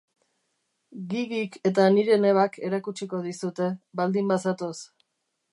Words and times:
Gigik 1.11 1.59
eta 1.71 1.85
nire 1.97 2.17
nebak 2.25 2.59
erakutsiko 2.71 3.23
dizute, 3.29 3.71
baldin 4.01 4.37
bazatoz. 4.37 4.75